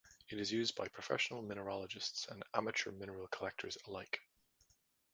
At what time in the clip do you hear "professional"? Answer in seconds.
0.87-1.43